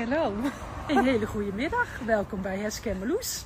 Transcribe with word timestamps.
hallo. 0.00 0.34
Een 0.88 1.04
hele 1.04 1.26
goede 1.26 1.52
middag. 1.52 1.98
Welkom 1.98 2.42
bij 2.42 2.58
Heske 2.58 2.90
en 2.90 2.98
Marloes. 2.98 3.44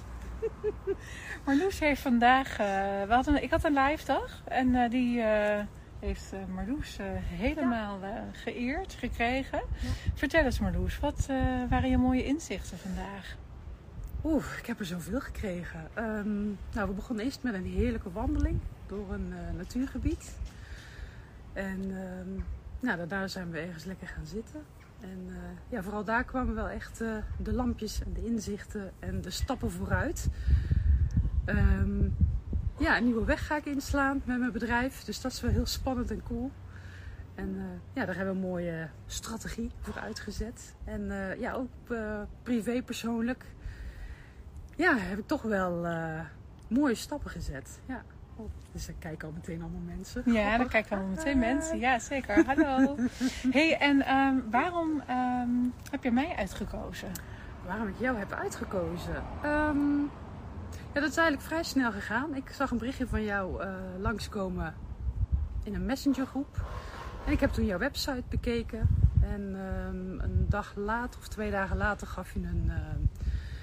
Marloes 1.46 1.78
heeft 1.78 2.00
vandaag... 2.00 2.50
Uh, 2.50 2.66
we 3.06 3.12
hadden, 3.12 3.42
ik 3.42 3.50
had 3.50 3.64
een 3.64 3.72
live 3.72 4.04
dag 4.04 4.42
en 4.44 4.68
uh, 4.68 4.90
die 4.90 5.18
uh, 5.18 5.58
heeft 5.98 6.32
Marloes 6.54 6.98
helemaal 7.22 7.98
geëerd, 8.32 8.92
gekregen. 8.92 9.58
Ja. 9.80 9.88
Vertel 10.14 10.44
eens 10.44 10.58
Marloes, 10.58 10.98
wat 10.98 11.26
waren 11.68 11.90
je 11.90 11.98
mooie 11.98 12.24
inzichten 12.24 12.78
vandaag? 12.78 13.36
Oeh, 14.24 14.44
ik 14.58 14.66
heb 14.66 14.78
er 14.78 14.86
zoveel 14.86 15.20
gekregen. 15.20 15.90
Um, 15.98 16.58
nou, 16.72 16.88
we 16.88 16.94
begonnen 16.94 17.24
eerst 17.24 17.42
met 17.42 17.54
een 17.54 17.66
heerlijke 17.66 18.12
wandeling 18.12 18.60
door 18.86 19.12
een 19.12 19.34
natuurgebied. 19.56 20.36
En 21.52 21.90
um, 21.90 22.44
nou, 22.80 22.98
daarna 22.98 23.26
zijn 23.26 23.50
we 23.50 23.58
ergens 23.58 23.84
lekker 23.84 24.08
gaan 24.08 24.26
zitten. 24.26 24.64
En 25.00 25.26
uh, 25.28 25.36
ja, 25.68 25.82
vooral 25.82 26.04
daar 26.04 26.24
kwamen 26.24 26.54
wel 26.54 26.68
echt 26.68 27.00
uh, 27.00 27.16
de 27.38 27.52
lampjes 27.52 28.02
en 28.02 28.12
de 28.12 28.24
inzichten 28.24 28.92
en 28.98 29.20
de 29.20 29.30
stappen 29.30 29.70
vooruit. 29.70 30.28
Um, 31.46 32.16
ja, 32.78 32.96
een 32.96 33.04
nieuwe 33.04 33.24
weg 33.24 33.46
ga 33.46 33.56
ik 33.56 33.64
inslaan 33.64 34.22
met 34.24 34.38
mijn 34.38 34.52
bedrijf. 34.52 35.04
Dus 35.04 35.20
dat 35.20 35.32
is 35.32 35.40
wel 35.40 35.50
heel 35.50 35.66
spannend 35.66 36.10
en 36.10 36.22
cool. 36.22 36.50
En 37.34 37.54
uh, 37.54 37.62
ja, 37.92 38.04
daar 38.04 38.16
hebben 38.16 38.34
we 38.34 38.40
een 38.40 38.48
mooie 38.48 38.88
strategie 39.06 39.70
voor 39.80 39.98
uitgezet. 39.98 40.74
En 40.84 41.10
ja, 41.38 41.52
ook 41.52 41.70
privé 42.42 42.82
persoonlijk. 42.82 43.44
Ja, 44.76 44.96
heb 44.96 45.18
ik 45.18 45.26
toch 45.26 45.42
wel 45.42 45.86
mooie 46.68 46.94
stappen 46.94 47.30
gezet. 47.30 47.80
Ja. 47.86 48.02
Dus 48.72 48.88
er 48.88 48.94
kijken 48.98 49.28
al 49.28 49.34
meteen 49.34 49.60
allemaal 49.62 49.80
mensen. 49.96 50.32
Ja, 50.32 50.58
dan 50.58 50.68
kijken 50.68 50.96
allemaal 50.96 51.14
meteen 51.14 51.38
mensen. 51.38 51.78
Ja, 51.78 51.98
zeker. 51.98 52.44
Hallo. 52.46 52.96
hey, 53.56 53.78
en 53.78 54.14
um, 54.16 54.44
waarom 54.50 55.02
um, 55.10 55.72
heb 55.90 56.02
je 56.02 56.10
mij 56.10 56.34
uitgekozen? 56.36 57.08
Waarom 57.66 57.88
ik 57.88 57.98
jou 57.98 58.18
heb 58.18 58.32
uitgekozen? 58.32 59.22
Um, 59.44 60.10
ja, 60.92 61.00
dat 61.00 61.10
is 61.10 61.16
eigenlijk 61.16 61.48
vrij 61.48 61.62
snel 61.62 61.92
gegaan. 61.92 62.34
Ik 62.34 62.50
zag 62.50 62.70
een 62.70 62.78
berichtje 62.78 63.06
van 63.06 63.24
jou 63.24 63.64
uh, 63.64 63.74
langskomen 63.98 64.74
in 65.62 65.74
een 65.74 65.86
messengergroep. 65.86 66.64
En 67.26 67.32
ik 67.32 67.40
heb 67.40 67.50
toen 67.50 67.64
jouw 67.64 67.78
website 67.78 68.24
bekeken. 68.28 68.88
En 69.20 69.54
een 70.22 70.46
dag 70.48 70.72
later 70.76 71.20
of 71.20 71.28
twee 71.28 71.50
dagen 71.50 71.76
later 71.76 72.06
gaf 72.06 72.32
je 72.32 72.40
een 72.40 72.64
uh, 72.66 72.74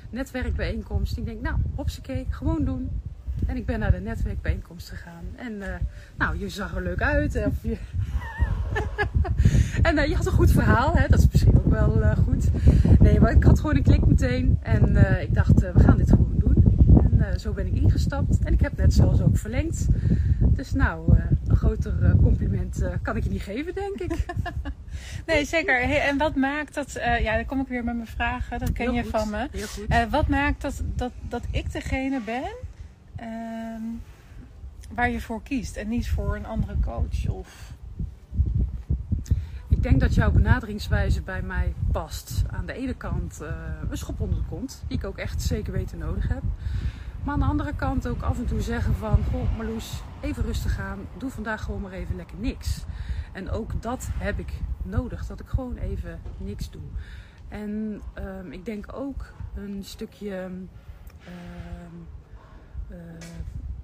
netwerkbijeenkomst. 0.10 1.18
Ik 1.18 1.26
denk, 1.26 1.42
nou, 1.42 1.58
hopsakee, 1.76 2.28
gewoon 2.30 2.66
doen. 2.66 3.02
En 3.46 3.56
ik 3.56 3.66
ben 3.66 3.80
naar 3.80 3.92
de 3.92 4.00
netwerkbijeenkomst 4.00 4.90
gegaan. 4.90 5.24
En 5.36 5.54
uh, 5.54 5.66
nou, 6.18 6.40
je 6.40 6.50
zag 6.50 6.76
er 6.76 6.84
leuk 6.84 7.02
uit. 7.02 7.46
Of 7.46 7.54
je... 7.62 7.78
en 9.90 9.98
uh, 9.98 10.08
je 10.08 10.16
had 10.16 10.26
een 10.26 10.32
goed 10.32 10.52
verhaal. 10.52 10.96
Hè? 10.96 11.08
Dat 11.08 11.20
is 11.20 11.28
misschien 11.32 11.58
ook 11.58 11.72
wel 11.72 12.00
uh, 12.00 12.18
goed. 12.18 12.48
Nee, 13.00 13.20
maar 13.20 13.32
ik 13.32 13.44
had 13.44 13.60
gewoon 13.60 13.76
een 13.76 13.84
klik 13.84 14.06
meteen. 14.06 14.60
En 14.62 14.96
ik 15.22 15.34
dacht, 15.34 15.60
we 15.60 15.80
gaan 15.80 15.98
dit 15.98 16.10
gewoon 16.10 16.36
doen. 16.38 16.54
En 17.20 17.40
zo 17.40 17.54
ben 17.54 17.66
ik 17.66 17.74
ingestapt. 17.74 18.40
En 18.40 18.54
ik 18.54 18.62
heb 18.62 18.78
net 18.78 18.94
zelfs 18.94 19.22
ook 19.22 19.38
verlengd. 19.38 19.88
Dus 20.40 20.72
nou, 20.72 21.18
een 21.48 21.56
groter 21.56 22.16
compliment 22.22 22.84
kan 23.02 23.16
ik 23.16 23.24
je 23.24 23.30
niet 23.30 23.42
geven, 23.42 23.74
denk 23.74 24.00
ik. 24.00 24.26
nee, 25.28 25.46
zeker. 25.46 25.82
Hey, 25.82 26.02
en 26.02 26.18
wat 26.18 26.36
maakt 26.36 26.74
dat... 26.74 26.92
ja, 27.22 27.36
dan 27.36 27.46
kom 27.46 27.60
ik 27.60 27.68
weer 27.68 27.84
met 27.84 27.96
mijn 27.96 28.08
vragen. 28.08 28.60
Dat 28.60 28.72
ken 28.72 28.86
Heel 28.86 28.96
je 28.96 29.02
goed. 29.02 29.12
van 29.12 29.30
me. 29.30 29.48
Heel 29.52 29.68
goed. 29.68 30.10
wat 30.10 30.28
maakt 30.28 30.62
dat, 30.62 30.84
dat, 30.96 31.12
dat 31.30 31.44
ik 31.52 31.72
degene 31.72 32.22
ben 32.26 32.65
uh, 33.20 33.82
waar 34.94 35.10
je 35.10 35.22
voor 35.22 35.44
kiest 35.44 35.76
en 35.76 35.88
niet 35.88 36.10
voor 36.10 36.36
een 36.36 36.46
andere 36.46 36.76
coach? 36.80 37.28
Of... 37.30 37.74
Ik 39.68 39.84
denk 39.84 40.00
dat 40.00 40.14
jouw 40.14 40.32
benaderingswijze 40.32 41.22
bij 41.22 41.42
mij 41.42 41.74
past. 41.92 42.44
Aan 42.52 42.66
de 42.66 42.74
ene 42.74 42.94
kant 42.94 43.40
uh, 43.42 43.50
een 43.90 43.98
schop 43.98 44.20
onder 44.20 44.38
de 44.38 44.46
kont, 44.50 44.84
die 44.88 44.98
ik 44.98 45.04
ook 45.04 45.18
echt 45.18 45.42
zeker 45.42 45.74
weten 45.74 45.98
nodig 45.98 46.28
heb. 46.28 46.44
Maar 47.24 47.34
aan 47.34 47.40
de 47.40 47.46
andere 47.46 47.76
kant 47.76 48.08
ook 48.08 48.22
af 48.22 48.38
en 48.38 48.46
toe 48.46 48.62
zeggen 48.62 48.96
van... 48.96 49.24
Goh 49.32 49.58
Marloes, 49.58 50.02
even 50.22 50.44
rustig 50.44 50.80
aan. 50.80 51.00
Doe 51.18 51.30
vandaag 51.30 51.64
gewoon 51.64 51.82
maar 51.82 51.92
even 51.92 52.16
lekker 52.16 52.38
niks. 52.38 52.84
En 53.32 53.50
ook 53.50 53.82
dat 53.82 54.10
heb 54.12 54.40
ik 54.40 54.54
nodig. 54.84 55.26
Dat 55.26 55.40
ik 55.40 55.48
gewoon 55.48 55.78
even 55.78 56.20
niks 56.38 56.72
doe. 56.72 56.82
En 57.48 58.02
um, 58.18 58.52
ik 58.52 58.66
denk 58.66 58.94
ook 58.94 59.34
een 59.56 59.84
stukje... 59.84 60.50
Uh, 61.20 61.28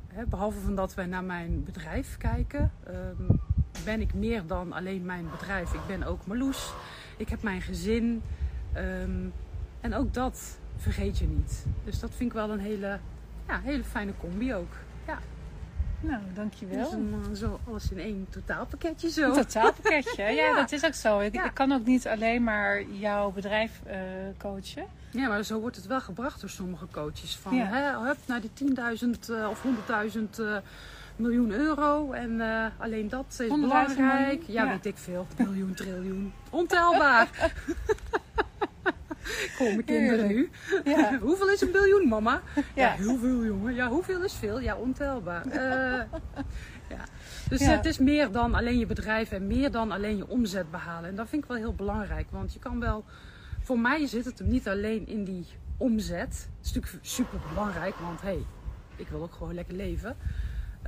hè, 0.08 0.26
behalve 0.26 0.60
van 0.60 0.76
dat 0.76 0.94
wij 0.94 1.06
naar 1.06 1.24
mijn 1.24 1.64
bedrijf 1.64 2.18
kijken, 2.18 2.72
uh, 2.88 2.96
ben 3.86 4.02
ik 4.02 4.14
meer 4.14 4.48
dan 4.48 4.74
alleen 4.74 5.06
mijn 5.06 5.30
bedrijf. 5.32 5.74
Ik 5.74 5.86
ben 5.88 6.04
ook 6.04 6.26
Marloes. 6.26 6.74
Ik 7.18 7.30
heb 7.30 7.42
mijn 7.44 7.62
gezin. 7.62 8.22
Um, 8.78 9.34
en 9.82 9.94
ook 9.94 10.14
dat 10.14 10.60
vergeet 10.78 11.18
je 11.18 11.28
niet. 11.28 11.66
Dus 11.84 12.00
dat 12.00 12.10
vind 12.10 12.30
ik 12.30 12.36
wel 12.36 12.50
een 12.50 12.60
hele, 12.60 13.00
ja, 13.48 13.60
hele 13.60 13.84
fijne 13.84 14.12
combi 14.20 14.54
ook. 14.54 14.74
Ja. 15.08 15.20
Nou, 16.02 16.22
dankjewel. 16.34 16.84
Dus 16.84 16.94
een, 16.94 17.36
zo 17.36 17.60
alles 17.68 17.92
in 17.92 18.00
één 18.00 18.28
totaalpakketje 18.30 19.10
zo. 19.10 19.22
Een 19.22 19.34
totaalpakketje, 19.34 20.24
ja, 20.24 20.30
ja, 20.30 20.56
dat 20.56 20.72
is 20.72 20.86
ook 20.86 20.94
zo. 20.94 21.20
Ik, 21.20 21.34
ja. 21.34 21.46
ik, 21.46 21.54
kan 21.54 21.72
ook 21.72 21.86
niet 21.86 22.08
alleen 22.08 22.44
maar 22.44 22.84
jouw 22.84 23.32
bedrijf 23.32 23.82
uh, 23.88 23.94
coachen. 24.38 24.86
Ja, 25.12 25.28
maar 25.28 25.44
zo 25.44 25.60
wordt 25.60 25.76
het 25.76 25.88
wel 25.88 26.02
gebracht 26.02 26.42
door 26.42 26.50
sommige 26.50 26.88
coaches. 26.92 27.36
Van, 27.36 27.56
ja. 27.56 27.66
hè, 27.66 28.08
hup, 28.08 28.18
naar 28.26 28.42
die 28.42 28.52
10.000 29.04 29.30
uh, 29.30 29.50
of 29.50 29.64
100.000 30.14 30.20
uh, 30.40 30.58
miljoen 31.16 31.52
euro. 31.52 32.12
En 32.12 32.32
uh, 32.32 32.66
alleen 32.78 33.10
dat 33.10 33.26
is 33.30 33.48
belangrijk. 33.48 34.44
Ja, 34.48 34.64
ja, 34.64 34.70
weet 34.70 34.86
ik 34.86 34.98
veel. 34.98 35.28
Miljoen, 35.38 35.74
triljoen. 35.74 36.34
Ontelbaar. 36.50 37.30
Kom, 39.58 39.68
mijn 39.68 39.84
kinderen 39.84 40.28
nu. 40.28 40.50
Ja. 40.84 41.18
hoeveel 41.28 41.50
is 41.50 41.62
een 41.62 41.72
biljoen, 41.72 42.08
mama? 42.08 42.42
Ja. 42.56 42.64
ja. 42.74 42.92
heel 42.92 43.18
veel, 43.18 43.46
jongen. 43.46 43.74
Ja, 43.74 43.88
hoeveel 43.88 44.24
is 44.24 44.34
veel? 44.34 44.60
Ja, 44.60 44.76
ontelbaar. 44.76 45.44
ja. 46.90 47.06
Dus 47.50 47.66
het 47.66 47.86
is 47.86 47.98
meer 47.98 48.32
dan 48.32 48.56
alleen 48.56 48.78
je 48.78 48.86
bedrijf 48.86 49.32
en 49.32 49.48
meer 49.48 49.72
dan 49.72 49.92
alleen 49.92 50.18
je 50.18 50.28
omzet 50.28 50.72
behalen. 50.72 51.10
En 51.10 51.16
dat 51.16 51.30
vind 51.30 51.44
ik 51.44 51.50
wel 51.50 51.58
heel 51.58 51.76
belangrijk. 51.76 52.28
Want 52.30 52.54
je 52.54 52.60
kan 52.60 52.80
wel 52.80 53.06
voor 53.62 53.80
mij 53.80 54.08
zit 54.08 54.26
het 54.26 54.40
hem 54.40 54.48
niet 54.48 54.68
alleen 54.68 55.08
in 55.08 55.24
die 55.24 55.46
omzet. 55.78 56.50
Dat 56.58 56.66
is 56.66 56.74
natuurlijk 56.74 57.06
super 57.06 57.40
belangrijk, 57.50 57.96
want 57.96 58.22
hé, 58.22 58.28
hey, 58.28 58.46
ik 58.96 59.08
wil 59.08 59.22
ook 59.22 59.34
gewoon 59.34 59.54
lekker 59.54 59.76
leven. 59.76 60.18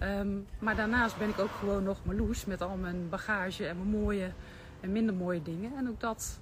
Um, 0.03 0.45
maar 0.59 0.75
daarnaast 0.75 1.17
ben 1.17 1.29
ik 1.29 1.39
ook 1.39 1.51
gewoon 1.59 1.83
nog 1.83 2.05
Marloes 2.05 2.45
met 2.45 2.61
al 2.61 2.77
mijn 2.77 3.09
bagage 3.09 3.67
en 3.67 3.77
mijn 3.77 3.89
mooie 3.89 4.31
en 4.79 4.91
minder 4.91 5.15
mooie 5.15 5.41
dingen. 5.41 5.71
En 5.77 5.89
ook 5.89 5.99
dat 5.99 6.39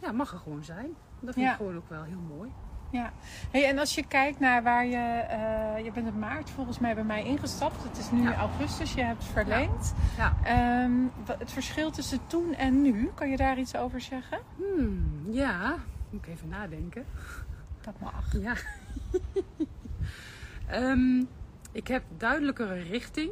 ja, 0.00 0.12
mag 0.12 0.32
er 0.32 0.38
gewoon 0.38 0.64
zijn. 0.64 0.90
Dat 1.20 1.34
vind 1.34 1.46
ja. 1.46 1.50
ik 1.50 1.56
gewoon 1.56 1.76
ook 1.76 1.88
wel 1.88 2.02
heel 2.02 2.36
mooi. 2.36 2.50
Ja, 2.90 3.12
hey, 3.50 3.68
en 3.68 3.78
als 3.78 3.94
je 3.94 4.06
kijkt 4.06 4.40
naar 4.40 4.62
waar 4.62 4.86
je, 4.86 5.24
uh, 5.30 5.84
je 5.84 5.92
bent 5.92 6.06
in 6.06 6.18
maart 6.18 6.50
volgens 6.50 6.78
mij 6.78 6.94
bij 6.94 7.04
mij 7.04 7.24
ingestapt. 7.24 7.82
Het 7.82 7.98
is 7.98 8.10
nu 8.10 8.22
ja. 8.22 8.34
augustus, 8.34 8.92
je 8.92 9.02
hebt 9.02 9.24
verlengd. 9.24 9.94
Ja. 10.16 10.36
ja. 10.44 10.84
Um, 10.84 11.10
het 11.38 11.52
verschil 11.52 11.90
tussen 11.90 12.26
toen 12.26 12.54
en 12.54 12.82
nu, 12.82 13.10
kan 13.14 13.30
je 13.30 13.36
daar 13.36 13.58
iets 13.58 13.76
over 13.76 14.00
zeggen? 14.00 14.38
Hmm, 14.56 15.24
ja, 15.30 15.76
moet 16.10 16.26
ik 16.26 16.32
even 16.32 16.48
nadenken. 16.48 17.04
Dat 17.80 17.94
mag. 18.00 18.32
Ja. 18.32 18.54
um, 20.72 21.28
ik 21.72 21.88
heb 21.88 22.02
duidelijkere 22.16 22.82
richting. 22.82 23.30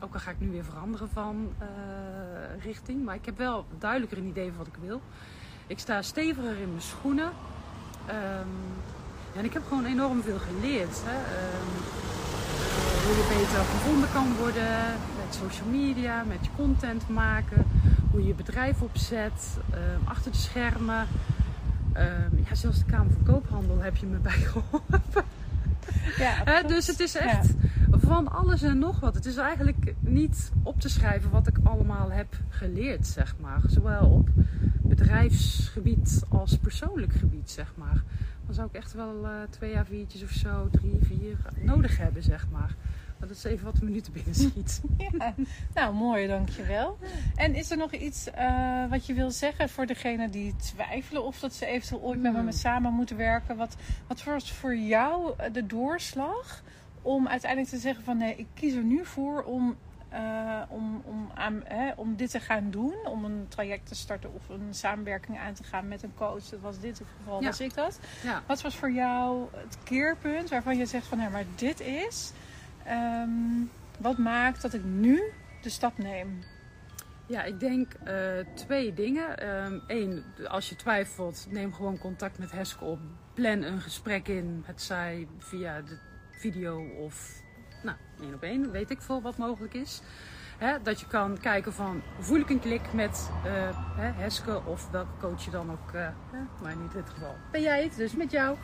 Ook 0.00 0.14
al 0.14 0.20
ga 0.20 0.30
ik 0.30 0.40
nu 0.40 0.50
weer 0.50 0.64
veranderen 0.64 1.08
van 1.08 1.52
uh, 1.60 2.62
richting. 2.64 3.04
Maar 3.04 3.14
ik 3.14 3.24
heb 3.24 3.36
wel 3.36 3.66
duidelijker 3.78 4.18
een 4.18 4.28
idee 4.28 4.48
van 4.48 4.56
wat 4.56 4.66
ik 4.66 4.76
wil. 4.80 5.00
Ik 5.66 5.78
sta 5.78 6.02
steviger 6.02 6.56
in 6.60 6.68
mijn 6.68 6.82
schoenen. 6.82 7.30
Um, 8.08 8.48
en 9.36 9.44
ik 9.44 9.52
heb 9.52 9.62
gewoon 9.68 9.84
enorm 9.84 10.22
veel 10.22 10.38
geleerd. 10.38 11.00
Hè? 11.04 11.16
Um, 11.16 11.68
uh, 12.58 13.04
hoe 13.04 13.16
je 13.16 13.36
beter 13.38 13.64
gevonden 13.64 14.08
kan 14.12 14.34
worden 14.36 14.96
met 15.16 15.34
social 15.34 15.68
media, 15.68 16.24
met 16.24 16.38
je 16.42 16.50
content 16.56 17.08
maken, 17.08 17.66
hoe 18.10 18.20
je 18.20 18.26
je 18.26 18.34
bedrijf 18.34 18.80
opzet, 18.80 19.58
um, 19.74 20.08
achter 20.08 20.30
de 20.32 20.38
schermen. 20.38 21.06
ja, 22.48 22.54
zelfs 22.54 22.78
de 22.78 22.84
Kamer 22.84 23.12
van 23.12 23.34
Koophandel 23.34 23.78
heb 23.78 23.96
je 23.96 24.06
me 24.06 24.16
bij 24.30 24.32
geholpen. 24.32 25.24
Ja, 26.18 26.32
He, 26.44 26.66
dus 26.66 26.86
het 26.86 27.00
is 27.00 27.14
echt 27.14 27.46
ja. 27.46 27.63
Van 28.04 28.32
alles 28.32 28.62
en 28.62 28.78
nog 28.78 29.00
wat. 29.00 29.14
Het 29.14 29.26
is 29.26 29.36
eigenlijk 29.36 29.94
niet 30.00 30.52
op 30.62 30.80
te 30.80 30.88
schrijven 30.88 31.30
wat 31.30 31.46
ik 31.46 31.56
allemaal 31.62 32.10
heb 32.10 32.36
geleerd, 32.48 33.06
zeg 33.06 33.34
maar. 33.40 33.60
Zowel 33.66 34.10
op 34.10 34.28
bedrijfsgebied 34.82 36.22
als 36.28 36.56
persoonlijk 36.56 37.12
gebied, 37.12 37.50
zeg 37.50 37.72
maar. 37.76 38.02
Dan 38.46 38.54
zou 38.54 38.68
ik 38.68 38.74
echt 38.74 38.92
wel 38.92 39.24
uh, 39.24 39.30
twee 39.50 39.70
jaar 39.72 39.86
viertjes 39.86 40.22
of 40.22 40.30
zo, 40.30 40.68
drie, 40.70 40.98
vier 41.02 41.36
nodig 41.60 41.96
hebben, 41.96 42.22
zeg 42.22 42.46
maar. 42.50 42.74
Maar 43.18 43.28
dat 43.28 43.36
is 43.36 43.44
even 43.44 43.64
wat 43.64 43.82
minuten 43.82 44.12
binnen 44.12 44.34
schiet. 44.34 44.80
ja. 45.18 45.34
Nou, 45.74 45.94
mooi, 45.94 46.26
dankjewel. 46.26 46.98
En 47.34 47.54
is 47.54 47.70
er 47.70 47.76
nog 47.76 47.92
iets 47.92 48.28
uh, 48.38 48.90
wat 48.90 49.06
je 49.06 49.14
wil 49.14 49.30
zeggen 49.30 49.68
voor 49.68 49.86
degenen 49.86 50.30
die 50.30 50.56
twijfelen 50.56 51.24
of 51.24 51.40
dat 51.40 51.54
ze 51.54 51.66
eventueel 51.66 52.00
ooit 52.00 52.20
met 52.20 52.44
me 52.44 52.52
samen 52.52 52.92
moeten 52.92 53.16
werken? 53.16 53.56
Wat, 53.56 53.76
wat 54.06 54.24
was 54.24 54.52
voor 54.52 54.76
jou 54.76 55.34
de 55.52 55.66
doorslag 55.66 56.62
om 57.04 57.28
uiteindelijk 57.28 57.70
te 57.70 57.78
zeggen 57.78 58.04
van 58.04 58.16
nee, 58.16 58.36
ik 58.36 58.46
kies 58.54 58.74
er 58.74 58.82
nu 58.84 59.04
voor 59.04 59.42
om 59.42 59.76
eh, 60.08 60.62
om, 60.68 61.02
om, 61.04 61.30
aan, 61.34 61.60
hè, 61.64 61.92
om 61.96 62.16
dit 62.16 62.30
te 62.30 62.40
gaan 62.40 62.70
doen? 62.70 62.94
Om 63.06 63.24
een 63.24 63.46
traject 63.48 63.86
te 63.88 63.94
starten 63.94 64.34
of 64.34 64.48
een 64.48 64.74
samenwerking 64.74 65.38
aan 65.38 65.54
te 65.54 65.64
gaan 65.64 65.88
met 65.88 66.02
een 66.02 66.14
coach? 66.14 66.44
Dat 66.44 66.60
was 66.60 66.80
dit 66.80 66.98
het 66.98 67.08
geval, 67.18 67.40
Ja. 67.40 67.46
was 67.46 67.60
ik 67.60 67.74
dat. 67.74 67.98
Ja. 68.22 68.42
Wat 68.46 68.62
was 68.62 68.76
voor 68.76 68.90
jou 68.90 69.46
het 69.56 69.78
keerpunt 69.84 70.48
waarvan 70.50 70.76
je 70.76 70.86
zegt 70.86 71.06
van... 71.06 71.18
hé, 71.18 71.30
maar 71.30 71.44
dit 71.54 71.80
is... 71.80 72.32
ehm, 72.84 73.30
wat 73.98 74.18
maakt 74.18 74.62
dat 74.62 74.74
ik 74.74 74.84
nu 74.84 75.22
de 75.62 75.68
stap 75.70 75.98
neem? 75.98 76.42
Ja, 77.26 77.42
ik 77.42 77.60
denk 77.60 77.92
eh, 78.04 78.16
twee 78.54 78.94
dingen. 78.94 79.26
Eén, 79.86 80.24
als 80.48 80.68
je 80.68 80.76
twijfelt, 80.76 81.46
neem 81.50 81.74
gewoon 81.74 81.98
contact 81.98 82.38
met 82.38 82.52
Heske 82.52 82.84
op. 82.84 82.98
Plan 83.34 83.62
een 83.62 83.80
gesprek 83.80 84.28
in, 84.28 84.62
het 84.66 84.82
zij 84.82 85.28
via 85.38 85.80
de 85.82 85.98
video 86.50 86.86
of 86.98 87.42
nou, 87.82 87.96
één 88.20 88.34
op 88.34 88.42
één, 88.42 88.70
weet 88.70 88.90
ik 88.90 89.02
veel 89.02 89.22
wat 89.22 89.36
mogelijk 89.36 89.74
is. 89.74 90.00
Dat 90.82 91.00
je 91.00 91.06
kan 91.06 91.38
kijken 91.40 91.72
van, 91.72 92.02
voel 92.18 92.38
ik 92.38 92.50
een 92.50 92.60
klik 92.60 92.92
met 92.92 93.30
eh, 93.44 93.52
Heske 93.96 94.64
of 94.64 94.90
welke 94.90 95.16
coach 95.20 95.44
je 95.44 95.50
dan 95.50 95.70
ook, 95.70 95.92
eh, 95.92 96.08
maar 96.62 96.72
in 96.72 96.90
dit 96.92 97.10
geval 97.10 97.34
ben 97.50 97.62
jij 97.62 97.82
het, 97.82 97.96
dus 97.96 98.14
met 98.16 98.30
jou. 98.30 98.56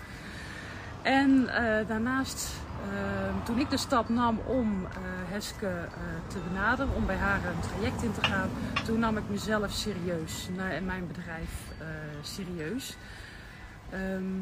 En 1.02 1.48
eh, 1.48 1.88
daarnaast, 1.88 2.54
eh, 2.92 3.44
toen 3.44 3.58
ik 3.58 3.70
de 3.70 3.76
stap 3.76 4.08
nam 4.08 4.38
om 4.38 4.86
Heske 5.28 5.88
te 6.26 6.38
benaderen, 6.48 6.94
om 6.94 7.06
bij 7.06 7.16
haar 7.16 7.44
een 7.44 7.60
traject 7.60 8.02
in 8.02 8.12
te 8.12 8.24
gaan, 8.24 8.50
toen 8.84 8.98
nam 8.98 9.16
ik 9.16 9.28
mezelf 9.28 9.72
serieus 9.72 10.48
en 10.70 10.84
mijn 10.84 11.06
bedrijf 11.06 11.50
serieus. 12.22 12.96
Ehm, 13.90 14.38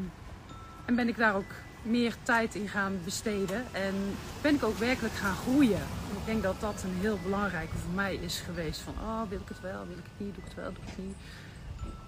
en 0.85 0.95
ben 0.95 1.07
ik 1.07 1.17
daar 1.17 1.35
ook 1.35 1.53
meer 1.81 2.15
tijd 2.23 2.55
in 2.55 2.67
gaan 2.67 2.99
besteden 3.03 3.63
en 3.71 3.93
ben 4.41 4.55
ik 4.55 4.63
ook 4.63 4.77
werkelijk 4.77 5.13
gaan 5.15 5.35
groeien. 5.35 5.77
En 6.09 6.17
ik 6.19 6.25
denk 6.25 6.43
dat 6.43 6.59
dat 6.59 6.83
een 6.83 6.95
heel 6.99 7.19
belangrijke 7.23 7.77
voor 7.77 7.93
mij 7.93 8.15
is 8.15 8.39
geweest. 8.39 8.79
Van, 8.81 8.93
oh, 9.01 9.21
wil 9.29 9.39
ik 9.39 9.47
het 9.47 9.61
wel, 9.61 9.87
wil 9.87 9.97
ik 9.97 10.03
het 10.03 10.25
niet, 10.25 10.35
doe 10.35 10.43
ik 10.43 10.49
het 10.49 10.55
wel, 10.55 10.73
doe 10.73 10.83
ik 10.83 10.89
het 10.89 11.05
niet. 11.05 11.15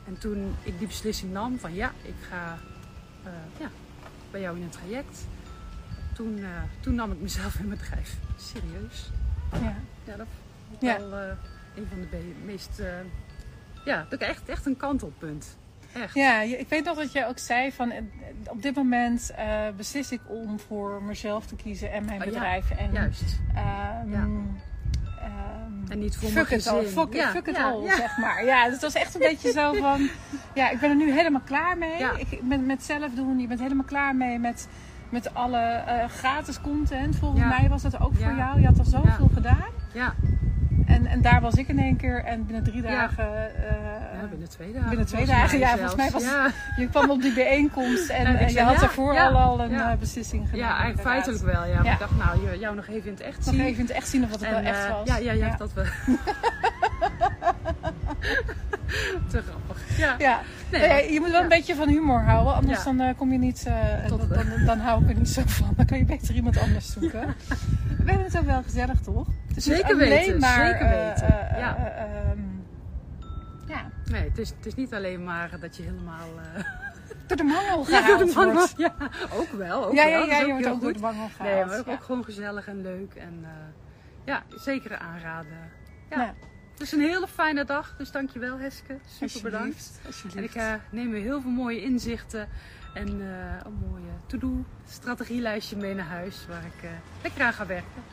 En 0.06 0.18
toen 0.18 0.56
ik 0.64 0.78
die 0.78 0.88
beslissing 0.88 1.32
nam 1.32 1.60
van, 1.60 1.74
ja, 1.74 1.92
ik 2.02 2.14
ga 2.30 2.58
eh, 3.24 3.32
ja, 3.60 3.70
bij 4.32 4.42
jou 4.42 4.58
in 4.58 4.64
een 4.64 4.70
traject. 4.70 5.26
Toen, 6.14 6.38
eh, 6.38 6.48
toen 6.80 6.96
nam 6.96 7.12
ik 7.12 7.22
mezelf 7.22 7.56
in 7.56 7.68
mijn 7.68 7.80
bedrijf 7.80 8.18
serieus. 8.38 9.12
Ja. 9.52 9.76
Ja, 10.04 10.16
dat 10.16 10.28
Ja. 10.80 10.98
wel 10.98 11.14
eh, 11.20 11.28
een 11.76 11.88
van 11.90 12.08
de 12.12 12.34
meest... 12.46 12.82
ja, 13.86 14.06
dat 14.10 14.22
is 14.22 14.28
echt, 14.28 14.50
echt 14.50 14.66
een 14.66 14.78
kantelpunt. 14.78 15.58
Echt. 15.94 16.14
Ja, 16.14 16.42
ik 16.42 16.70
weet 16.70 16.84
nog 16.86 16.98
dat 16.98 17.12
je 17.12 17.26
ook 17.28 17.40
zei 17.40 17.72
van... 17.72 17.92
eh, 17.92 18.02
op 18.46 18.62
dit 18.62 18.76
moment 18.76 19.32
eh, 19.36 19.46
beslis 19.78 20.12
ik 20.12 20.20
om 20.28 20.60
voor 20.60 21.04
mezelf 21.04 21.46
te 21.46 21.56
kiezen 21.56 21.92
en 21.92 22.06
mijn 22.06 22.20
Oh, 22.20 22.26
ja. 22.26 22.32
bedrijf. 22.32 22.72
En, 22.72 22.92
Juist. 22.92 23.40
ehm, 23.56 24.12
Ja. 24.12 24.28
ehm, 25.22 25.92
En 25.92 26.00
niet 26.00 26.16
voor 26.18 26.30
fuck 26.30 26.48
mijn 26.50 26.60
it 26.60 26.68
all, 26.68 26.84
fuck, 26.84 27.14
it- 27.14 27.24
fuck 27.26 27.48
it 27.48 27.56
ja, 27.56 27.70
all, 27.70 27.84
ja. 27.84 27.96
zeg 27.96 28.18
maar. 28.18 28.46
Ja, 28.46 28.64
dus 28.64 28.74
het 28.74 28.82
was 28.82 28.94
echt 28.94 29.14
een 29.14 29.20
beetje 29.22 29.52
zo 29.52 29.74
van... 29.74 30.10
Ja, 30.54 30.70
ik 30.70 30.80
ben 30.80 30.90
er 30.90 30.96
nu 30.96 31.12
helemaal 31.12 31.42
klaar 31.46 31.78
mee. 31.78 32.04
Ik 32.18 32.40
ben 32.44 32.66
met 32.66 32.84
zelf 32.84 33.14
doen. 33.14 33.40
Je 33.40 33.48
bent 33.48 33.60
helemaal 33.60 33.86
klaar 33.86 34.16
mee 34.16 34.40
met, 34.40 34.68
met 35.10 35.34
alle 35.34 35.60
eh, 35.60 36.10
gratis 36.10 36.62
content. 36.62 37.16
Volgens 37.16 37.44
mij 37.60 37.70
was 37.70 37.82
dat 37.82 38.00
ook 38.02 38.16
voor 38.16 38.36
jou. 38.36 38.60
Je 38.60 38.66
had 38.66 38.80
al 38.80 38.86
zoveel 38.86 39.30
gedaan. 39.34 39.70
Ja, 39.94 40.14
En, 40.86 41.06
en 41.06 41.22
daar 41.22 41.42
was 41.42 41.54
ik 41.54 41.68
in 41.68 41.80
één 41.80 41.96
keer. 41.96 42.24
En 42.24 42.46
binnen 42.46 42.64
drie 42.64 42.82
dagen... 42.82 43.26
eh, 43.56 44.22
ja, 44.22 44.28
binnen 44.30 44.50
twee 44.50 44.74
dagen. 44.74 44.90
binnen 44.90 45.06
twee 45.08 45.26
dagen, 45.26 45.60
ja, 45.60 45.70
volgens 45.72 45.96
mij 45.96 46.12
was- 46.12 46.24
Ja, 46.24 46.52
Je 46.78 46.90
kwam 46.90 47.10
op 47.10 47.22
die 47.22 47.34
bijeenkomst 47.34 48.10
en, 48.10 48.26
En 48.26 48.34
ik 48.34 48.40
en 48.40 48.46
je 48.46 48.52
zei, 48.52 48.66
had 48.66 48.80
daarvoor 48.80 49.14
ja, 49.14 49.28
al, 49.28 49.38
al 49.38 49.60
een 49.62 49.72
eh, 49.74 49.94
beslissing 50.00 50.42
genomen. 50.50 50.68
ja 50.68 50.78
eigenlijk 50.78 51.02
feitelijk 51.08 51.44
wel. 51.44 51.66
Ja. 51.66 51.82
Maar 51.84 51.92
ik 51.92 52.00
dacht, 52.00 52.18
nou, 52.18 52.58
jou 52.60 52.76
nog 52.76 52.88
even 52.88 53.06
in 53.06 53.14
het 53.14 53.22
echt 53.22 53.38
Nog 53.46 53.56
zien. 53.56 53.60
even 53.64 53.80
in 53.80 53.86
het 53.86 53.96
echt 53.96 54.08
zien 54.08 54.24
of 54.24 54.30
wat 54.30 54.40
het 54.40 54.50
wel 54.50 54.60
echt 54.60 54.86
eh, 54.86 54.90
was. 54.92 55.08
Ja, 55.08 55.18
ja, 55.18 55.32
ja, 55.32 55.56
dat 55.58 55.74
wel. 55.74 55.86
Te 59.30 59.42
grappig. 59.42 59.98
Ja. 59.98 60.16
Ja. 60.18 60.40
Nee, 60.72 61.14
je 61.14 61.20
moet 61.20 61.32
wel 61.32 61.42
een 61.42 61.48
beetje 61.50 61.76
van 61.76 61.88
humor 61.88 62.22
houden, 62.24 62.54
anders 62.54 62.84
Ja. 62.84 62.94
dan 62.94 63.16
kom 63.16 63.32
je 63.32 63.38
niet. 63.38 63.68
Tot- 64.08 64.20
dan, 64.20 64.30
dan, 64.30 64.66
dan 64.66 64.80
hou 64.80 65.04
ik 65.04 65.10
er 65.10 65.16
niet 65.16 65.30
zo 65.30 65.42
van. 65.46 65.74
Dan 65.76 65.86
kan 65.86 65.98
je 65.98 66.06
beter 66.06 66.36
iemand 66.36 66.60
anders 66.60 66.92
zoeken. 66.92 67.24
We 68.04 68.10
hebben 68.12 68.26
het 68.26 68.38
ook 68.38 68.46
wel 68.46 68.64
gezellig, 68.64 69.00
toch? 69.02 69.28
Zeker 69.56 69.86
alleen 69.94 70.10
weten, 70.10 70.40
maar, 70.40 70.66
zeker 70.66 70.82
eh, 70.86 71.08
weten. 71.08 71.50
eh, 71.50 71.58
Ja. 71.60 71.78
eh, 71.78 72.04
ehm, 72.30 72.40
ja, 73.68 73.90
Nee, 74.12 74.24
het 74.30 74.38
is, 74.38 74.50
het 74.50 74.66
is 74.66 74.76
niet 74.76 74.94
alleen 74.94 75.24
maar 75.24 75.60
dat 75.60 75.78
je 75.78 75.84
helemaal... 75.84 76.28
door 77.28 77.38
de 77.38 77.44
mangel 77.44 77.80
ja, 77.90 78.02
gehaald 78.02 78.20
door 78.20 78.28
de 78.28 78.34
mangel- 78.36 78.54
wordt. 78.54 78.74
ja, 78.78 78.94
ook 79.34 79.52
wel. 79.52 79.86
Ook 79.86 79.94
Ja, 79.94 80.04
ja, 80.06 80.18
ja, 80.26 80.40
ook 80.42 80.46
je 80.48 80.52
wordt 80.52 80.68
ook 80.68 80.80
door 80.82 80.90
goed. 80.90 80.94
de 80.94 81.00
mangel 81.02 81.28
gehaald. 81.36 81.56
Nee, 81.56 81.66
maar 81.66 81.80
ook, 81.80 81.86
ja. 81.86 81.92
ook 81.92 82.04
gewoon 82.04 82.24
gezellig 82.24 82.68
en 82.68 82.82
leuk. 82.82 83.14
En 83.14 83.46
ja, 84.26 84.44
zeker 84.56 84.98
aanraden. 84.98 85.58
Ja. 86.10 86.34
Het 86.72 86.82
is 86.82 86.92
een 86.92 87.00
hele 87.00 87.28
fijne 87.28 87.66
dag, 87.66 87.96
dus 87.98 88.12
dankjewel 88.12 88.58
Heske. 88.60 88.98
Super 89.20 89.42
bedankt. 89.42 90.00
alsjeblieft. 90.06 90.56
En 90.56 90.74
ik 90.74 90.80
neem 90.90 91.12
weer 91.12 91.22
heel 91.22 91.42
veel 91.42 91.50
mooie 91.52 91.82
inzichten 91.84 92.48
en 92.94 93.08
eh, 93.22 93.66
een 93.66 93.88
mooie 93.90 94.12
to-do 94.26 94.64
strategielijstje 94.90 95.76
mee 95.76 95.94
naar 95.96 96.06
huis 96.06 96.46
waar 96.48 96.64
ik 96.66 96.84
eh, 96.84 96.90
lekker 97.24 97.42
aan 97.44 97.54
ga 97.54 97.66
werken. 97.66 98.04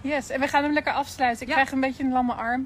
Yes, 0.00 0.30
en 0.30 0.40
we 0.40 0.48
gaan 0.48 0.62
hem 0.62 0.72
lekker 0.72 0.92
afsluiten. 0.92 1.42
Ik 1.42 1.48
Ja. 1.48 1.54
krijg 1.54 1.72
een 1.72 1.80
beetje 1.80 2.02
een 2.04 2.12
lamme 2.12 2.32
arm. 2.32 2.64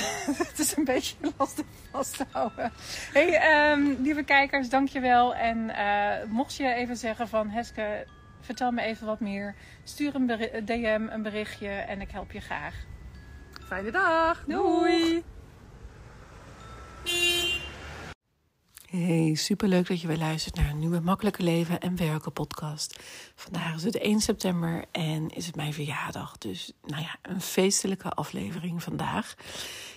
Het 0.48 0.58
is 0.58 0.76
een 0.76 0.84
beetje 0.84 1.16
lastig 1.36 1.64
vast 1.90 2.16
te 2.16 2.24
houden. 2.30 2.72
Hey, 3.12 3.34
ehm, 3.38 4.02
lieve 4.02 4.22
kijkers, 4.22 4.68
dankjewel. 4.68 5.34
En 5.34 5.70
eh, 5.70 6.24
mocht 6.28 6.54
je 6.56 6.74
even 6.74 6.96
zeggen 6.96 7.28
van 7.28 7.48
Heske, 7.50 8.06
vertel 8.40 8.70
me 8.72 8.82
even 8.82 9.06
wat 9.06 9.20
meer. 9.20 9.54
Stuur 9.84 10.14
een 10.14 10.26
DM, 10.64 11.06
een 11.10 11.22
berichtje 11.22 11.68
en 11.68 12.00
ik 12.00 12.10
help 12.10 12.32
je 12.32 12.40
graag. 12.40 12.74
Fijne 13.66 13.90
dag. 13.90 14.44
Doei. 14.46 14.98
Doei. 15.00 15.22
Hey, 18.92 19.34
superleuk 19.34 19.86
dat 19.86 20.00
je 20.00 20.06
weer 20.06 20.16
luistert 20.16 20.54
naar 20.54 20.70
een 20.70 20.78
nieuwe 20.78 21.00
Makkelijke 21.00 21.42
Leven 21.42 21.80
en 21.80 21.96
Werken 21.96 22.32
podcast. 22.32 23.02
Vandaag 23.34 23.74
is 23.74 23.84
het 23.84 23.98
1 23.98 24.20
september 24.20 24.84
en 24.90 25.28
is 25.28 25.46
het 25.46 25.56
mijn 25.56 25.72
verjaardag. 25.72 26.38
Dus 26.38 26.72
nou 26.84 27.02
ja, 27.02 27.16
een 27.22 27.40
feestelijke 27.40 28.08
aflevering 28.08 28.82
vandaag. 28.82 29.34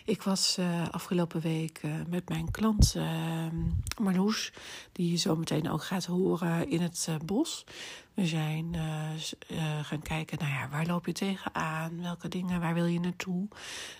Ik 0.05 0.21
was 0.21 0.57
eh, 0.57 0.89
afgelopen 0.91 1.41
week 1.41 1.79
eh, 1.81 1.91
met 2.07 2.29
mijn 2.29 2.51
klant 2.51 2.93
eh, 2.95 3.47
Marloes, 4.01 4.53
die 4.91 5.11
je 5.11 5.17
zo 5.17 5.35
meteen 5.35 5.69
ook 5.69 5.83
gaat 5.83 6.05
horen 6.05 6.69
in 6.69 6.81
het 6.81 7.05
eh, 7.09 7.15
bos. 7.25 7.63
We 8.13 8.25
zijn 8.25 8.75
gaan 9.81 10.01
kijken, 10.01 10.37
nou 10.37 10.51
ja, 10.51 10.69
waar 10.69 10.85
loop 10.85 11.05
je 11.05 11.11
tegenaan? 11.11 12.01
Welke 12.01 12.27
dingen, 12.27 12.59
waar 12.59 12.73
wil 12.73 12.85
je 12.85 12.99
naartoe? 12.99 13.47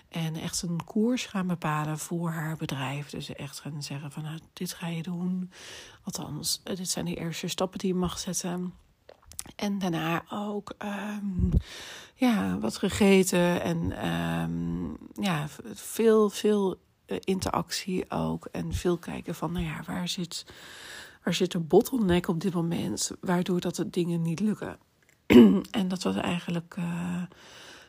En 0.09 0.35
echt 0.35 0.61
een 0.61 0.83
koers 0.85 1.25
gaan 1.25 1.47
bepalen 1.47 1.99
voor 1.99 2.29
haar 2.29 2.57
bedrijf. 2.57 3.09
Dus 3.09 3.35
echt 3.35 3.59
gaan 3.59 3.83
zeggen 3.83 4.11
van, 4.11 4.23
nou, 4.23 4.39
dit 4.53 4.73
ga 4.73 4.87
je 4.87 5.03
doen. 5.03 5.51
Althans, 6.03 6.61
dit 6.63 6.89
zijn 6.89 7.05
de 7.05 7.15
eerste 7.15 7.47
stappen 7.47 7.79
die 7.79 7.93
je 7.93 7.99
mag 7.99 8.19
zetten. 8.19 8.73
En 9.55 9.79
daarna 9.79 10.23
ook 10.31 10.73
ehm, 10.77 11.51
ja, 12.15 12.57
wat 12.59 12.77
gegeten 12.77 13.61
en 13.61 13.91
ehm, 13.91 15.23
ja, 15.23 15.47
veel, 15.73 16.29
veel 16.29 16.77
eh, 17.05 17.17
interactie 17.23 18.11
ook. 18.11 18.47
En 18.51 18.73
veel 18.73 18.97
kijken 18.97 19.35
van, 19.35 19.51
nou 19.51 19.65
ja, 19.65 19.83
waar 19.85 20.07
zit, 20.07 20.45
waar 21.23 21.33
zit 21.33 21.51
de 21.51 21.59
bottleneck 21.59 22.27
op 22.27 22.41
dit 22.41 22.53
moment? 22.53 23.11
Waardoor 23.21 23.59
dat 23.59 23.75
de 23.75 23.89
dingen 23.89 24.21
niet 24.21 24.39
lukken. 24.39 24.77
en 25.71 25.87
dat 25.87 26.03
was 26.03 26.15
eigenlijk 26.15 26.75
eh, 26.77 27.23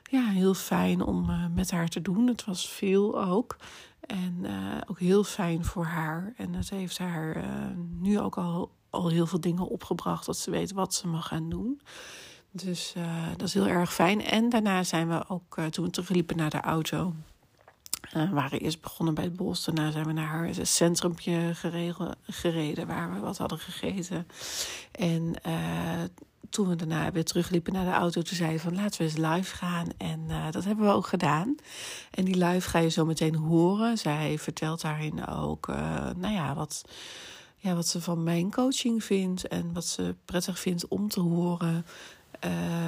ja, 0.02 0.28
heel 0.28 0.54
fijn 0.54 1.02
om 1.02 1.30
eh, 1.30 1.46
met 1.54 1.70
haar 1.70 1.88
te 1.88 2.02
doen. 2.02 2.26
Het 2.26 2.44
was 2.44 2.68
veel 2.68 3.24
ook. 3.24 3.56
En 4.00 4.46
ook 4.88 4.98
heel 4.98 5.24
fijn 5.24 5.64
voor 5.64 5.84
haar. 5.84 6.32
En 6.36 6.54
het 6.54 6.70
heeft 6.70 6.98
haar 6.98 7.44
nu 7.98 8.20
ook 8.20 8.36
al, 8.36 8.70
al 8.96 9.08
heel 9.08 9.26
veel 9.26 9.40
dingen 9.40 9.68
opgebracht. 9.68 10.26
Dat 10.26 10.38
ze 10.38 10.50
weet 10.50 10.72
wat 10.72 10.94
ze 10.94 11.06
mag 11.06 11.26
gaan 11.28 11.48
doen. 11.48 11.80
Dus 12.62 12.92
eh, 12.96 13.28
dat 13.36 13.48
is 13.48 13.54
heel 13.54 13.66
erg 13.66 13.94
fijn. 13.94 14.24
En 14.24 14.48
daarna 14.48 14.82
zijn 14.82 15.08
we 15.08 15.28
ook, 15.28 15.56
eh, 15.56 15.64
toen 15.64 15.84
we 15.84 15.90
terugliepen 15.90 16.36
naar 16.36 16.50
de 16.50 16.60
auto. 16.60 17.14
eh, 18.12 18.28
we 18.28 18.34
waren 18.34 18.60
eerst 18.60 18.80
begonnen 18.80 19.14
bij 19.14 19.24
het 19.24 19.36
bos. 19.36 19.64
Daarna 19.64 19.90
zijn 19.90 20.06
we 20.06 20.12
naar 20.12 20.26
haar 20.26 20.54
centrumpje 20.62 21.54
geregen, 21.54 22.16
gereden. 22.22 22.86
Waar 22.86 23.12
we 23.12 23.20
wat 23.20 23.38
hadden 23.38 23.58
gegeten. 23.58 24.26
En 24.92 25.34
toen 26.50 26.68
we 26.68 26.76
daarna 26.76 27.12
weer 27.12 27.24
terugliepen 27.24 27.72
naar 27.72 27.84
de 27.84 27.90
auto, 27.90 28.22
toen 28.22 28.36
zei 28.36 28.52
ze 28.52 28.58
van 28.58 28.74
laten 28.74 28.98
we 28.98 29.04
eens 29.04 29.16
live 29.16 29.56
gaan. 29.56 29.86
En 29.96 30.20
dat 30.50 30.64
hebben 30.64 30.86
we 30.86 30.92
ook 30.92 31.06
gedaan. 31.06 31.54
En 32.10 32.24
die 32.24 32.44
live 32.44 32.68
ga 32.68 32.78
je 32.78 32.88
zo 32.88 33.04
meteen 33.04 33.34
horen. 33.34 33.98
Zij 33.98 34.38
vertelt 34.38 34.80
daarin 34.80 35.26
ook, 35.26 35.66
nou 36.16 36.32
ja, 36.32 36.54
wat, 36.54 36.84
ja, 37.56 37.74
wat 37.74 37.86
ze 37.86 38.00
van 38.00 38.22
mijn 38.22 38.50
coaching 38.50 39.04
vindt 39.04 39.48
en 39.48 39.72
wat 39.72 39.86
ze 39.86 40.14
prettig 40.24 40.58
vindt 40.58 40.88
om 40.88 41.08
te 41.08 41.20
horen. 41.20 41.86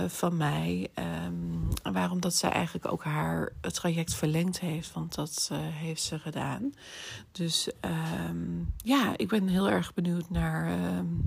van 0.09 0.37
mij. 0.37 0.91
Um, 1.25 1.69
waarom 1.93 2.21
dat 2.21 2.35
zij 2.35 2.51
eigenlijk 2.51 2.93
ook 2.93 3.05
haar 3.05 3.53
traject 3.61 4.15
verlengd 4.15 4.61
heeft. 4.61 4.93
Want 4.93 5.15
dat 5.15 5.51
heeft 5.55 6.03
ze 6.03 6.19
gedaan. 6.19 6.75
Dus 7.33 7.69
um, 8.29 8.75
ja, 8.77 9.17
ik 9.17 9.29
ben 9.29 9.49
heel 9.49 9.71
erg 9.71 9.95
benieuwd 9.95 10.31
naar 10.31 10.97
um, 10.97 11.25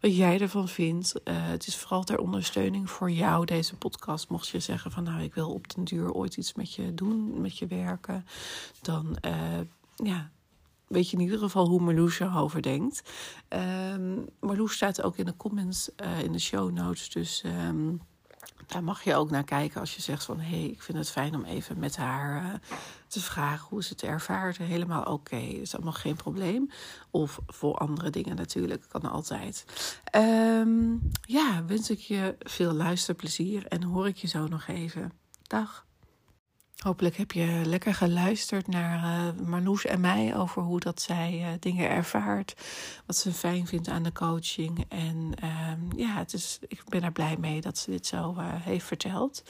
wat 0.00 0.16
jij 0.16 0.40
ervan 0.40 0.68
vindt. 0.68 1.14
het 1.24 1.66
is 1.66 1.76
vooral 1.76 2.04
ter 2.04 2.18
ondersteuning 2.18 2.90
voor 2.90 3.10
jou, 3.10 3.44
deze 3.44 3.76
podcast. 3.76 4.28
Mocht 4.28 4.48
je 4.48 4.60
zeggen 4.60 4.90
van 4.90 5.04
nou, 5.04 5.22
ik 5.22 5.34
wil 5.34 5.52
op 5.52 5.74
den 5.74 5.84
duur 5.84 6.12
ooit 6.12 6.36
iets 6.36 6.54
met 6.54 6.74
je 6.74 6.94
doen, 6.94 7.40
met 7.40 7.58
je 7.58 7.66
werken. 7.66 8.26
Dan 8.82 9.16
ja, 9.96 10.30
weet 10.92 11.10
je 11.10 11.16
in 11.16 11.22
ieder 11.22 11.38
geval 11.38 11.68
hoe 11.68 11.80
Marloes 11.80 12.20
erover 12.20 12.62
denkt. 12.62 13.02
Um, 13.48 14.26
Marloes 14.40 14.74
staat 14.74 15.02
ook 15.02 15.16
in 15.16 15.24
de 15.24 15.36
comments, 15.36 15.90
uh, 16.04 16.20
in 16.20 16.32
de 16.32 16.38
show 16.38 16.70
notes. 16.70 17.10
Dus 17.10 17.44
um, 17.68 18.00
daar 18.66 18.84
mag 18.84 19.02
je 19.02 19.14
ook 19.14 19.30
naar 19.30 19.44
kijken 19.44 19.80
als 19.80 19.94
je 19.94 20.02
zegt 20.02 20.24
van... 20.24 20.40
hé, 20.40 20.58
hey, 20.58 20.68
ik 20.68 20.82
vind 20.82 20.98
het 20.98 21.10
fijn 21.10 21.34
om 21.34 21.44
even 21.44 21.78
met 21.78 21.96
haar 21.96 22.44
uh, 22.44 22.54
te 23.06 23.20
vragen 23.20 23.68
hoe 23.68 23.82
ze 23.82 23.92
het 23.92 24.02
ervaart. 24.02 24.56
Helemaal 24.56 25.00
oké, 25.00 25.10
okay. 25.10 25.52
dat 25.52 25.60
is 25.60 25.74
allemaal 25.74 25.92
geen 25.92 26.16
probleem. 26.16 26.70
Of 27.10 27.38
voor 27.46 27.74
andere 27.74 28.10
dingen 28.10 28.36
natuurlijk, 28.36 28.84
kan 28.88 29.10
altijd. 29.10 29.64
Um, 30.16 31.10
ja, 31.20 31.64
wens 31.64 31.90
ik 31.90 31.98
je 31.98 32.36
veel 32.38 32.72
luisterplezier 32.72 33.66
en 33.66 33.82
hoor 33.82 34.06
ik 34.06 34.16
je 34.16 34.28
zo 34.28 34.46
nog 34.46 34.66
even. 34.66 35.12
Dag. 35.42 35.86
Hopelijk 36.82 37.16
heb 37.16 37.32
je 37.32 37.62
lekker 37.64 37.94
geluisterd 37.94 38.66
naar 38.66 39.34
uh, 39.48 39.92
en 39.92 40.00
mij 40.00 40.36
over 40.36 40.62
hoe 40.62 40.80
dat 40.80 41.02
zij 41.02 41.40
uh, 41.40 41.46
dingen 41.60 41.90
ervaart. 41.90 42.54
Wat 43.06 43.16
ze 43.16 43.32
fijn 43.32 43.66
vindt 43.66 43.88
aan 43.88 44.02
de 44.02 44.12
coaching. 44.12 44.84
En 44.88 45.32
uh, 45.44 45.72
ja, 45.96 46.14
het 46.14 46.32
is, 46.32 46.58
ik 46.68 46.82
ben 46.88 47.02
er 47.02 47.12
blij 47.12 47.36
mee 47.36 47.60
dat 47.60 47.78
ze 47.78 47.90
dit 47.90 48.06
zo 48.06 48.34
uh, 48.38 48.46
heeft 48.48 48.86
verteld. 48.86 49.42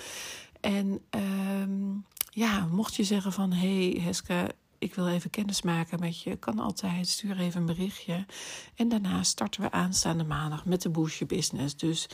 En 0.60 1.00
ehm, 1.10 1.92
ja, 2.30 2.66
mocht 2.66 2.94
je 2.94 3.04
zeggen 3.04 3.32
van 3.32 3.52
hé 3.52 3.90
hey, 3.90 4.02
Heske, 4.02 4.54
ik 4.78 4.94
wil 4.94 5.08
even 5.08 5.30
kennis 5.30 5.62
maken 5.62 6.00
met 6.00 6.22
je, 6.22 6.36
kan 6.36 6.58
altijd. 6.58 7.08
Stuur 7.08 7.40
even 7.40 7.60
een 7.60 7.66
berichtje. 7.66 8.26
En 8.74 8.88
daarna 8.88 9.22
starten 9.22 9.62
we 9.62 9.70
aanstaande 9.70 10.24
maandag 10.24 10.64
met 10.64 10.82
de 10.82 10.88
Boost 10.88 11.26
Business. 11.26 11.76
Dus 11.76 12.08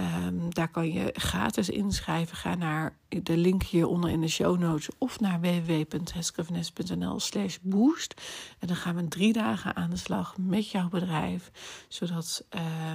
Um, 0.00 0.54
daar 0.54 0.68
kan 0.68 0.92
je 0.92 1.10
gratis 1.12 1.68
inschrijven. 1.68 2.36
Ga 2.36 2.54
naar 2.54 2.96
de 3.08 3.36
link 3.36 3.62
hieronder 3.62 4.10
in 4.10 4.20
de 4.20 4.28
show 4.28 4.58
notes 4.58 4.88
of 4.98 5.20
naar 5.20 5.40
www.heskevenes.nl 5.40 7.20
slash 7.20 7.56
boost. 7.62 8.20
En 8.58 8.66
dan 8.66 8.76
gaan 8.76 8.96
we 8.96 9.08
drie 9.08 9.32
dagen 9.32 9.76
aan 9.76 9.90
de 9.90 9.96
slag 9.96 10.36
met 10.38 10.70
jouw 10.70 10.88
bedrijf. 10.88 11.50
Zodat 11.88 12.44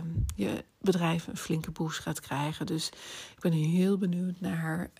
um, 0.01 0.25
je 0.35 0.63
bedrijf 0.79 1.27
een 1.27 1.37
flinke 1.37 1.71
boost 1.71 1.99
gaat 1.99 2.19
krijgen. 2.19 2.65
Dus 2.65 2.87
ik 3.35 3.39
ben 3.39 3.51
heel 3.51 3.97
benieuwd 3.97 4.39
naar, 4.39 4.91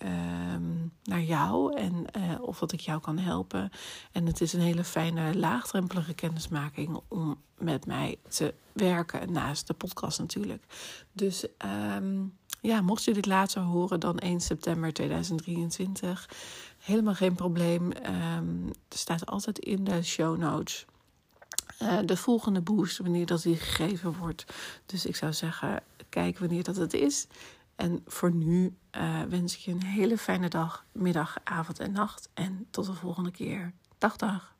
um, 0.54 0.92
naar 1.02 1.22
jou 1.22 1.76
en 1.76 2.04
uh, 2.16 2.42
of 2.42 2.58
dat 2.58 2.72
ik 2.72 2.80
jou 2.80 3.00
kan 3.00 3.18
helpen. 3.18 3.70
En 4.12 4.26
het 4.26 4.40
is 4.40 4.52
een 4.52 4.60
hele 4.60 4.84
fijne, 4.84 5.38
laagdrempelige 5.38 6.14
kennismaking 6.14 7.00
om 7.08 7.40
met 7.58 7.86
mij 7.86 8.16
te 8.28 8.54
werken. 8.72 9.32
Naast 9.32 9.66
de 9.66 9.74
podcast 9.74 10.18
natuurlijk. 10.18 10.64
Dus 11.12 11.46
um, 11.96 12.38
ja, 12.62 12.80
mocht 12.80 13.04
je 13.04 13.12
dit 13.12 13.26
later 13.26 13.62
horen 13.62 14.00
dan 14.00 14.18
1 14.18 14.40
september 14.40 14.92
2023, 14.92 16.28
helemaal 16.78 17.14
geen 17.14 17.34
probleem. 17.34 17.92
Um, 18.36 18.68
er 18.88 18.98
staat 18.98 19.26
altijd 19.26 19.58
in 19.58 19.84
de 19.84 20.02
show 20.02 20.38
notes. 20.38 20.84
Uh, 21.82 21.98
de 22.04 22.16
volgende 22.16 22.60
boost, 22.60 22.98
wanneer 22.98 23.26
dat 23.26 23.42
die 23.42 23.56
gegeven 23.56 24.18
wordt. 24.18 24.44
Dus 24.86 25.06
ik 25.06 25.16
zou 25.16 25.32
zeggen, 25.32 25.82
kijk 26.08 26.38
wanneer 26.38 26.62
dat 26.62 26.76
het 26.76 26.94
is. 26.94 27.26
En 27.76 28.02
voor 28.06 28.32
nu 28.32 28.74
uh, 28.96 29.22
wens 29.22 29.54
ik 29.54 29.60
je 29.60 29.70
een 29.70 29.84
hele 29.84 30.18
fijne 30.18 30.48
dag, 30.48 30.84
middag, 30.92 31.36
avond 31.44 31.78
en 31.78 31.92
nacht. 31.92 32.28
En 32.34 32.66
tot 32.70 32.86
de 32.86 32.94
volgende 32.94 33.30
keer. 33.30 33.72
Dag, 33.98 34.16
dag. 34.16 34.51